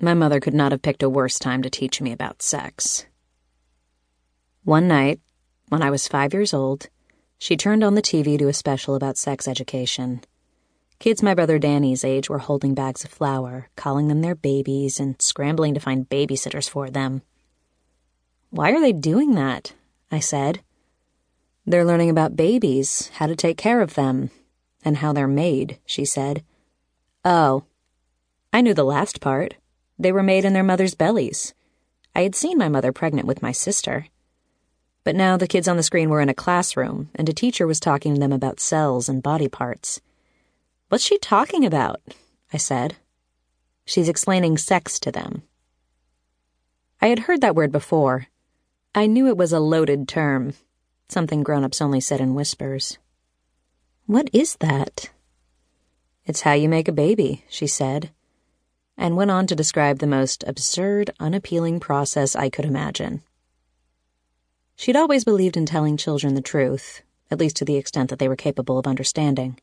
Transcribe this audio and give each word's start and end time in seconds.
My 0.00 0.14
mother 0.14 0.38
could 0.38 0.54
not 0.54 0.70
have 0.70 0.82
picked 0.82 1.02
a 1.02 1.10
worse 1.10 1.40
time 1.40 1.60
to 1.62 1.70
teach 1.70 2.00
me 2.00 2.12
about 2.12 2.40
sex. 2.40 3.06
One 4.62 4.86
night, 4.86 5.20
when 5.70 5.82
I 5.82 5.90
was 5.90 6.06
five 6.06 6.32
years 6.32 6.54
old, 6.54 6.88
she 7.36 7.56
turned 7.56 7.82
on 7.82 7.96
the 7.96 8.02
TV 8.02 8.38
to 8.38 8.46
a 8.46 8.52
special 8.52 8.94
about 8.94 9.16
sex 9.16 9.48
education. 9.48 10.20
Kids 11.00 11.20
my 11.20 11.34
brother 11.34 11.58
Danny's 11.58 12.04
age 12.04 12.30
were 12.30 12.38
holding 12.38 12.74
bags 12.74 13.02
of 13.02 13.10
flour, 13.10 13.70
calling 13.74 14.06
them 14.06 14.20
their 14.20 14.36
babies, 14.36 15.00
and 15.00 15.20
scrambling 15.20 15.74
to 15.74 15.80
find 15.80 16.08
babysitters 16.08 16.68
for 16.68 16.90
them. 16.90 17.22
Why 18.50 18.70
are 18.70 18.80
they 18.80 18.92
doing 18.92 19.34
that? 19.34 19.74
I 20.12 20.20
said. 20.20 20.60
They're 21.66 21.84
learning 21.84 22.10
about 22.10 22.36
babies, 22.36 23.10
how 23.14 23.26
to 23.26 23.36
take 23.36 23.58
care 23.58 23.80
of 23.80 23.94
them, 23.94 24.30
and 24.84 24.98
how 24.98 25.12
they're 25.12 25.26
made, 25.26 25.80
she 25.84 26.04
said. 26.04 26.44
Oh. 27.24 27.64
I 28.52 28.60
knew 28.60 28.74
the 28.74 28.84
last 28.84 29.20
part. 29.20 29.54
They 29.98 30.12
were 30.12 30.22
made 30.22 30.44
in 30.44 30.52
their 30.52 30.62
mother's 30.62 30.94
bellies. 30.94 31.54
I 32.14 32.22
had 32.22 32.36
seen 32.36 32.56
my 32.56 32.68
mother 32.68 32.92
pregnant 32.92 33.26
with 33.26 33.42
my 33.42 33.52
sister. 33.52 34.06
But 35.02 35.16
now 35.16 35.36
the 35.36 35.48
kids 35.48 35.66
on 35.66 35.76
the 35.76 35.82
screen 35.82 36.08
were 36.08 36.20
in 36.20 36.28
a 36.28 36.34
classroom, 36.34 37.10
and 37.14 37.28
a 37.28 37.32
teacher 37.32 37.66
was 37.66 37.80
talking 37.80 38.14
to 38.14 38.20
them 38.20 38.32
about 38.32 38.60
cells 38.60 39.08
and 39.08 39.22
body 39.22 39.48
parts. 39.48 40.00
What's 40.88 41.04
she 41.04 41.18
talking 41.18 41.64
about? 41.64 42.00
I 42.52 42.58
said. 42.58 42.96
She's 43.84 44.08
explaining 44.08 44.58
sex 44.58 45.00
to 45.00 45.10
them. 45.10 45.42
I 47.00 47.08
had 47.08 47.20
heard 47.20 47.40
that 47.40 47.54
word 47.56 47.72
before. 47.72 48.26
I 48.94 49.06
knew 49.06 49.26
it 49.26 49.36
was 49.36 49.52
a 49.52 49.60
loaded 49.60 50.08
term, 50.08 50.54
something 51.08 51.42
grown 51.42 51.64
ups 51.64 51.80
only 51.80 52.00
said 52.00 52.20
in 52.20 52.34
whispers. 52.34 52.98
What 54.06 54.30
is 54.32 54.56
that? 54.56 55.10
It's 56.24 56.42
how 56.42 56.52
you 56.52 56.68
make 56.68 56.88
a 56.88 56.92
baby, 56.92 57.44
she 57.48 57.66
said 57.66 58.10
and 58.98 59.16
went 59.16 59.30
on 59.30 59.46
to 59.46 59.54
describe 59.54 60.00
the 60.00 60.06
most 60.06 60.44
absurd, 60.46 61.10
unappealing 61.20 61.78
process 61.80 62.34
I 62.36 62.50
could 62.50 62.64
imagine. 62.64 63.22
She'd 64.76 64.96
always 64.96 65.24
believed 65.24 65.56
in 65.56 65.64
telling 65.64 65.96
children 65.96 66.34
the 66.34 66.42
truth, 66.42 67.02
at 67.30 67.38
least 67.38 67.56
to 67.56 67.64
the 67.64 67.76
extent 67.76 68.10
that 68.10 68.18
they 68.18 68.28
were 68.28 68.36
capable 68.36 68.78
of 68.78 68.86
understanding. 68.86 69.58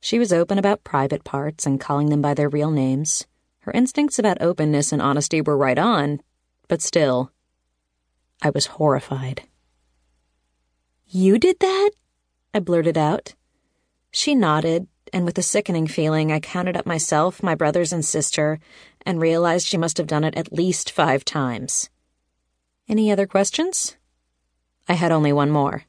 She 0.00 0.18
was 0.18 0.32
open 0.32 0.58
about 0.58 0.82
private 0.82 1.24
parts 1.24 1.66
and 1.66 1.78
calling 1.78 2.08
them 2.08 2.22
by 2.22 2.34
their 2.34 2.48
real 2.48 2.70
names. 2.70 3.26
Her 3.60 3.72
instincts 3.72 4.18
about 4.18 4.40
openness 4.40 4.92
and 4.92 5.02
honesty 5.02 5.42
were 5.42 5.56
right 5.56 5.78
on, 5.78 6.20
but 6.68 6.80
still, 6.80 7.30
I 8.40 8.48
was 8.50 8.66
horrified. 8.66 9.42
You 11.06 11.38
did 11.38 11.60
that? 11.60 11.90
I 12.54 12.60
blurted 12.60 12.96
out. 12.96 13.34
She 14.10 14.34
nodded, 14.34 14.88
and 15.12 15.24
with 15.24 15.38
a 15.38 15.42
sickening 15.42 15.86
feeling, 15.86 16.32
I 16.32 16.40
counted 16.40 16.76
up 16.76 16.86
myself, 16.86 17.42
my 17.42 17.54
brothers, 17.54 17.92
and 17.92 18.04
sister, 18.04 18.58
and 19.04 19.20
realized 19.20 19.66
she 19.66 19.76
must 19.76 19.98
have 19.98 20.06
done 20.06 20.24
it 20.24 20.36
at 20.36 20.52
least 20.52 20.90
five 20.90 21.24
times. 21.24 21.90
Any 22.88 23.10
other 23.10 23.26
questions? 23.26 23.96
I 24.88 24.94
had 24.94 25.12
only 25.12 25.32
one 25.32 25.50
more. 25.50 25.84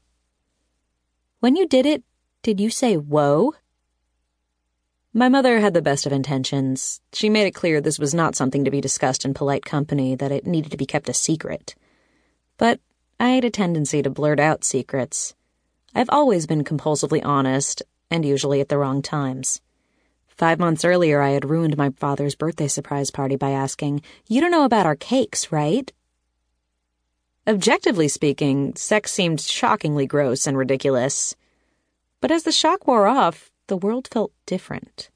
When 1.39 1.55
you 1.55 1.67
did 1.67 1.86
it, 1.86 2.03
did 2.44 2.59
you 2.59 2.69
say 2.69 2.97
whoa? 2.97 3.53
My 5.13 5.28
mother 5.28 5.59
had 5.59 5.73
the 5.73 5.81
best 5.81 6.06
of 6.06 6.11
intentions. 6.11 7.02
She 7.11 7.30
made 7.30 7.47
it 7.47 7.56
clear 7.56 7.81
this 7.81 8.00
was 8.00 8.13
not 8.13 8.35
something 8.35 8.63
to 8.63 8.72
be 8.72 8.80
discussed 8.80 9.25
in 9.25 9.33
polite 9.33 9.66
company, 9.66 10.16
that 10.16 10.31
it 10.31 10.47
needed 10.47 10.72
to 10.72 10.78
be 10.78 10.85
kept 10.85 11.09
a 11.09 11.13
secret. 11.13 11.75
But 12.58 12.80
I 13.19 13.30
had 13.30 13.44
a 13.44 13.50
tendency 13.50 14.02
to 14.02 14.09
blurt 14.09 14.39
out 14.39 14.63
secrets. 14.63 15.35
I've 15.94 16.09
always 16.09 16.47
been 16.47 16.63
compulsively 16.63 17.22
honest, 17.25 17.81
and 18.12 18.26
usually 18.26 18.59
at 18.59 18.70
the 18.70 18.78
wrong 18.78 19.02
times. 19.02 19.62
Five 20.28 20.59
months 20.59 20.84
earlier, 20.84 21.22
I 21.22 21.30
had 21.30 21.50
ruined 21.50 21.78
my 21.78 21.92
father's 21.92 22.36
birthday 22.36 22.68
surprise 22.68 23.09
party 23.09 23.38
by 23.38 23.52
asking, 23.52 24.02
You 24.28 24.42
don't 24.42 24.52
know 24.52 24.66
about 24.66 24.86
our 24.86 24.95
cakes, 24.95 25.52
right? 25.52 25.92
Objectively 27.48 28.08
speaking, 28.08 28.76
sex 28.76 29.12
seemed 29.12 29.40
shockingly 29.40 30.06
gross 30.06 30.45
and 30.45 30.58
ridiculous. 30.58 31.36
But 32.19 32.31
as 32.31 32.44
the 32.44 32.52
shock 32.52 32.85
wore 32.85 33.08
off, 33.08 33.52
the 33.68 33.78
world 33.78 34.08
felt 34.12 34.31
different. 34.46 35.09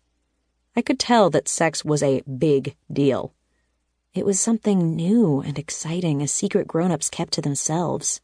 I 0.75 0.81
could 0.81 1.00
tell 1.00 1.30
that 1.30 1.48
sex 1.48 1.84
was 1.86 2.02
a 2.02 2.22
big 2.22 2.75
deal. 2.92 3.34
It 4.14 4.25
was 4.25 4.40
something 4.40 4.96
new 4.96 5.42
and 5.42 5.59
exciting 5.59 6.22
a 6.22 6.28
secret 6.28 6.68
grown 6.68 6.92
ups 6.92 7.09
kept 7.09 7.34
to 7.34 7.42
themselves. 7.42 8.22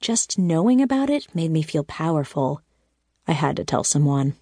Just 0.00 0.38
knowing 0.38 0.82
about 0.82 1.10
it 1.10 1.34
made 1.34 1.50
me 1.50 1.62
feel 1.62 1.84
powerful 1.84 2.62
I 3.28 3.32
had 3.32 3.56
to 3.56 3.64
tell 3.64 3.84
someone. 3.84 4.36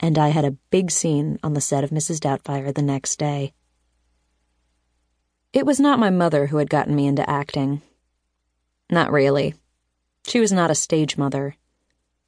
And 0.00 0.16
I 0.16 0.28
had 0.28 0.46
a 0.46 0.56
big 0.70 0.90
scene 0.90 1.38
on 1.42 1.52
the 1.52 1.60
set 1.60 1.84
of 1.84 1.90
Mrs. 1.90 2.18
Doubtfire 2.18 2.74
the 2.74 2.80
next 2.80 3.18
day. 3.18 3.52
It 5.52 5.66
was 5.66 5.78
not 5.78 5.98
my 5.98 6.08
mother 6.08 6.46
who 6.46 6.56
had 6.56 6.70
gotten 6.70 6.96
me 6.96 7.06
into 7.06 7.28
acting. 7.28 7.82
Not 8.90 9.12
really. 9.12 9.54
She 10.26 10.40
was 10.40 10.52
not 10.52 10.70
a 10.70 10.74
stage 10.74 11.18
mother. 11.18 11.56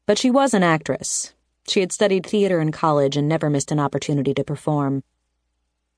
But 0.06 0.18
she 0.18 0.30
was 0.30 0.52
an 0.52 0.62
actress. 0.62 1.32
She 1.66 1.80
had 1.80 1.92
studied 1.92 2.26
theater 2.26 2.60
in 2.60 2.70
college 2.70 3.16
and 3.16 3.26
never 3.26 3.48
missed 3.48 3.72
an 3.72 3.80
opportunity 3.80 4.34
to 4.34 4.44
perform. 4.44 5.02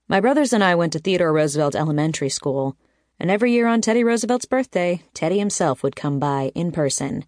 My 0.07 0.21
brothers 0.21 0.53
and 0.53 0.63
I 0.63 0.75
went 0.75 0.93
to 0.93 0.99
Theodore 0.99 1.33
Roosevelt 1.33 1.75
Elementary 1.75 2.29
School, 2.29 2.77
and 3.19 3.29
every 3.29 3.51
year 3.51 3.67
on 3.67 3.81
Teddy 3.81 4.03
Roosevelt's 4.03 4.45
birthday, 4.45 5.01
Teddy 5.13 5.39
himself 5.39 5.83
would 5.83 5.95
come 5.95 6.19
by 6.19 6.51
in 6.55 6.71
person 6.71 7.25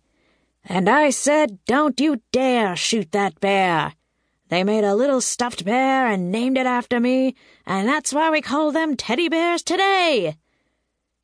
and 0.70 0.90
I 0.90 1.12
said, 1.12 1.60
Don't 1.66 2.00
you 2.00 2.22
dare 2.32 2.76
shoot 2.76 3.12
that 3.14 3.40
bear. 3.40 3.94
They 4.50 4.64
made 4.64 4.84
a 4.84 4.96
little 4.96 5.22
stuffed 5.22 5.64
bear 5.66 6.08
and 6.08 6.32
named 6.32 6.58
it 6.58 6.66
after 6.66 7.00
me, 7.00 7.36
and 7.66 7.88
that's 7.88 8.14
why 8.14 8.30
we 8.30 8.42
call 8.42 8.72
them 8.72 8.96
teddy 8.96 9.30
bears 9.30 9.64
today. 9.64 10.36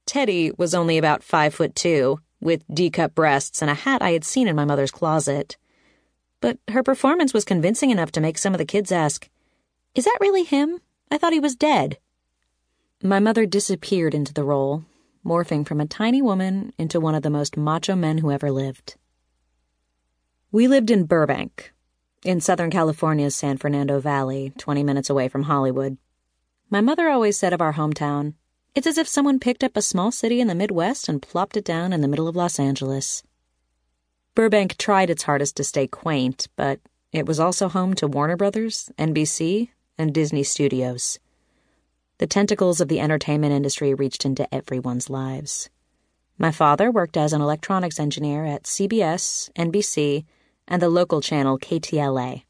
Teddy 0.05 0.51
was 0.57 0.73
only 0.73 0.97
about 0.97 1.23
five 1.23 1.53
foot 1.53 1.75
two, 1.75 2.19
with 2.41 2.63
D 2.73 2.89
cup 2.89 3.15
breasts 3.15 3.61
and 3.61 3.69
a 3.69 3.75
hat 3.75 4.01
I 4.01 4.11
had 4.11 4.23
seen 4.23 4.47
in 4.47 4.55
my 4.55 4.65
mother's 4.65 4.91
closet. 4.91 5.57
But 6.41 6.57
her 6.69 6.83
performance 6.83 7.33
was 7.33 7.45
convincing 7.45 7.89
enough 7.89 8.11
to 8.13 8.21
make 8.21 8.37
some 8.37 8.53
of 8.53 8.57
the 8.57 8.65
kids 8.65 8.91
ask, 8.91 9.29
Is 9.93 10.05
that 10.05 10.17
really 10.21 10.43
him? 10.43 10.79
I 11.11 11.17
thought 11.17 11.33
he 11.33 11.39
was 11.39 11.55
dead. 11.55 11.97
My 13.01 13.19
mother 13.19 13.45
disappeared 13.45 14.13
into 14.13 14.33
the 14.33 14.45
role, 14.45 14.85
morphing 15.25 15.65
from 15.65 15.81
a 15.81 15.85
tiny 15.85 16.21
woman 16.21 16.73
into 16.77 16.99
one 16.99 17.15
of 17.15 17.23
the 17.23 17.29
most 17.29 17.57
macho 17.57 17.95
men 17.95 18.19
who 18.19 18.31
ever 18.31 18.49
lived. 18.49 18.95
We 20.53 20.67
lived 20.67 20.91
in 20.91 21.05
Burbank, 21.05 21.73
in 22.23 22.39
Southern 22.39 22.69
California's 22.69 23.33
San 23.33 23.57
Fernando 23.57 23.99
Valley, 23.99 24.53
20 24.59 24.83
minutes 24.83 25.09
away 25.09 25.27
from 25.27 25.41
Hollywood. 25.41 25.97
My 26.69 26.79
mother 26.79 27.09
always 27.09 27.39
said 27.39 27.53
of 27.53 27.61
our 27.61 27.73
hometown, 27.73 28.35
it's 28.75 28.85
as 28.85 28.99
if 28.99 29.07
someone 29.07 29.39
picked 29.39 29.63
up 29.63 29.75
a 29.75 29.81
small 29.81 30.11
city 30.11 30.39
in 30.39 30.47
the 30.47 30.53
Midwest 30.53 31.09
and 31.09 31.23
plopped 31.23 31.57
it 31.57 31.65
down 31.65 31.91
in 31.91 32.01
the 32.01 32.07
middle 32.07 32.27
of 32.27 32.35
Los 32.35 32.59
Angeles. 32.59 33.23
Burbank 34.35 34.77
tried 34.77 35.09
its 35.09 35.23
hardest 35.23 35.57
to 35.57 35.63
stay 35.63 35.87
quaint, 35.87 36.47
but 36.55 36.79
it 37.11 37.25
was 37.25 37.39
also 37.39 37.67
home 37.67 37.95
to 37.95 38.07
Warner 38.07 38.37
Brothers, 38.37 38.91
NBC, 38.99 39.69
and 39.97 40.13
Disney 40.13 40.43
Studios. 40.43 41.17
The 42.19 42.27
tentacles 42.27 42.79
of 42.79 42.89
the 42.89 42.99
entertainment 42.99 43.53
industry 43.53 43.95
reached 43.95 44.23
into 44.23 44.53
everyone's 44.53 45.09
lives. 45.09 45.71
My 46.37 46.51
father 46.51 46.91
worked 46.91 47.17
as 47.17 47.33
an 47.33 47.41
electronics 47.41 47.99
engineer 47.99 48.45
at 48.45 48.65
CBS, 48.65 49.51
NBC, 49.53 50.25
and 50.67 50.81
the 50.81 50.89
local 50.89 51.21
channel 51.21 51.57
KTLA. 51.57 52.43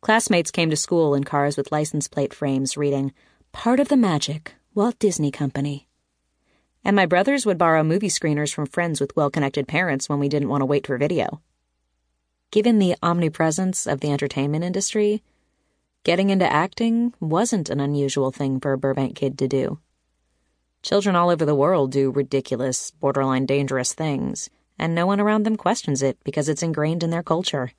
Classmates 0.00 0.50
came 0.50 0.70
to 0.70 0.76
school 0.76 1.14
in 1.14 1.24
cars 1.24 1.56
with 1.56 1.72
license 1.72 2.06
plate 2.06 2.32
frames 2.32 2.76
reading, 2.76 3.12
Part 3.52 3.80
of 3.80 3.88
the 3.88 3.96
Magic, 3.96 4.54
Walt 4.74 4.98
Disney 4.98 5.30
Company. 5.30 5.88
And 6.84 6.94
my 6.94 7.06
brothers 7.06 7.44
would 7.44 7.58
borrow 7.58 7.82
movie 7.82 8.08
screeners 8.08 8.54
from 8.54 8.66
friends 8.66 9.00
with 9.00 9.16
well 9.16 9.30
connected 9.30 9.66
parents 9.66 10.08
when 10.08 10.20
we 10.20 10.28
didn't 10.28 10.48
want 10.48 10.60
to 10.60 10.66
wait 10.66 10.86
for 10.86 10.96
video. 10.96 11.42
Given 12.52 12.78
the 12.78 12.94
omnipresence 13.02 13.86
of 13.86 14.00
the 14.00 14.12
entertainment 14.12 14.64
industry, 14.64 15.22
getting 16.04 16.30
into 16.30 16.50
acting 16.50 17.12
wasn't 17.18 17.68
an 17.68 17.80
unusual 17.80 18.30
thing 18.30 18.60
for 18.60 18.72
a 18.72 18.78
Burbank 18.78 19.16
kid 19.16 19.36
to 19.38 19.48
do. 19.48 19.80
Children 20.82 21.16
all 21.16 21.28
over 21.28 21.44
the 21.44 21.56
world 21.56 21.90
do 21.90 22.12
ridiculous, 22.12 22.92
borderline 22.92 23.46
dangerous 23.46 23.92
things 23.92 24.48
and 24.78 24.94
no 24.94 25.06
one 25.06 25.20
around 25.20 25.44
them 25.44 25.56
questions 25.56 26.02
it 26.02 26.18
because 26.24 26.48
it's 26.48 26.62
ingrained 26.62 27.02
in 27.02 27.10
their 27.10 27.22
culture. 27.22 27.72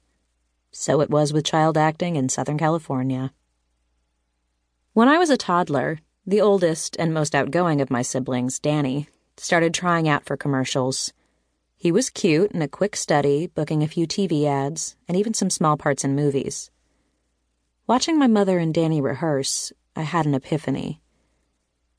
So 0.71 1.01
it 1.01 1.09
was 1.09 1.33
with 1.33 1.45
child 1.45 1.77
acting 1.77 2.15
in 2.15 2.29
Southern 2.29 2.57
California. 2.57 3.31
When 4.93 5.07
I 5.07 5.17
was 5.17 5.29
a 5.29 5.37
toddler, 5.37 5.99
the 6.25 6.41
oldest 6.41 6.95
and 6.99 7.13
most 7.13 7.33
outgoing 7.33 7.81
of 7.81 7.89
my 7.89 8.01
siblings, 8.01 8.59
Danny, 8.59 9.07
started 9.37 9.73
trying 9.73 10.07
out 10.07 10.25
for 10.25 10.37
commercials. 10.37 11.13
He 11.75 11.91
was 11.91 12.09
cute 12.09 12.51
and 12.51 12.61
a 12.61 12.67
quick 12.67 12.95
study, 12.95 13.47
booking 13.47 13.81
a 13.81 13.87
few 13.87 14.05
TV 14.05 14.45
ads 14.45 14.95
and 15.07 15.17
even 15.17 15.33
some 15.33 15.49
small 15.49 15.77
parts 15.77 16.03
in 16.03 16.15
movies. 16.15 16.69
Watching 17.87 18.19
my 18.19 18.27
mother 18.27 18.59
and 18.59 18.73
Danny 18.73 19.01
rehearse, 19.01 19.71
I 19.95 20.01
had 20.01 20.25
an 20.25 20.35
epiphany. 20.35 21.01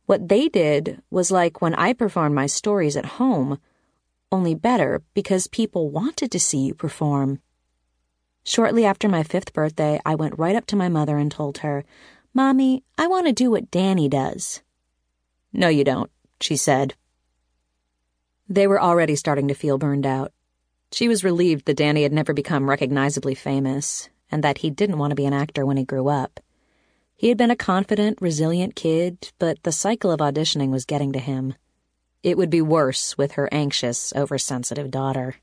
What 0.07 0.29
they 0.29 0.49
did 0.49 1.03
was 1.11 1.31
like 1.31 1.61
when 1.61 1.75
I 1.75 1.93
performed 1.93 2.35
my 2.35 2.47
stories 2.47 2.97
at 2.97 3.17
home 3.17 3.59
only 4.33 4.55
better 4.55 5.03
because 5.15 5.47
people 5.47 5.91
wanted 5.91 6.31
to 6.31 6.41
see 6.41 6.59
you 6.59 6.75
perform. 6.75 7.41
Shortly 8.45 8.85
after 8.85 9.09
my 9.09 9.23
fifth 9.23 9.53
birthday, 9.53 10.01
I 10.05 10.15
went 10.15 10.39
right 10.39 10.57
up 10.57 10.67
to 10.67 10.77
my 10.77 10.89
mother 10.89 11.19
and 11.19 11.31
told 11.31 11.59
her, 11.59 11.85
Mommy, 12.33 12.85
I 12.97 13.07
want 13.07 13.27
to 13.27 13.33
do 13.33 13.51
what 13.51 13.71
Danny 13.71 14.09
does. 14.09 14.63
No, 15.53 15.69
you 15.69 15.85
don't, 15.85 16.11
she 16.41 16.57
said. 16.57 16.95
They 18.49 18.67
were 18.67 18.81
already 18.81 19.17
starting 19.17 19.49
to 19.49 19.55
feel 19.55 19.79
burned 19.79 20.07
out. 20.07 20.33
She 20.93 21.07
was 21.07 21.25
relieved 21.25 21.67
that 21.67 21.77
Danny 21.77 22.03
had 22.03 22.13
never 22.13 22.33
become 22.33 22.69
recognizably 22.69 23.35
famous, 23.35 24.09
and 24.31 24.43
that 24.43 24.59
he 24.59 24.71
didn't 24.71 24.99
want 24.99 25.11
to 25.11 25.17
be 25.17 25.27
an 25.27 25.33
actor 25.33 25.65
when 25.65 25.77
he 25.77 25.85
grew 25.85 26.09
up. 26.09 26.41
He 27.17 27.29
had 27.29 27.39
been 27.39 27.51
a 27.51 27.57
confident, 27.57 28.19
resilient 28.21 28.75
kid, 28.75 29.31
but 29.39 29.63
the 29.63 29.73
cycle 29.73 30.11
of 30.11 30.21
auditioning 30.21 30.71
was 30.71 30.85
getting 30.85 31.13
to 31.13 31.19
him. 31.19 31.55
It 32.23 32.37
would 32.37 32.51
be 32.51 32.61
worse 32.61 33.17
with 33.17 33.33
her 33.33 33.49
anxious, 33.51 34.13
oversensitive 34.15 34.91
daughter. 34.91 35.37